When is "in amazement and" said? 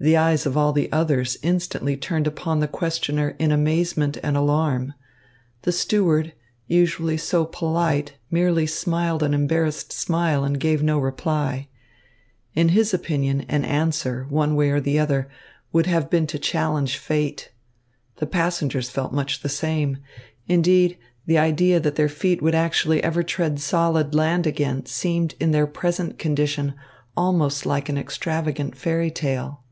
3.40-4.36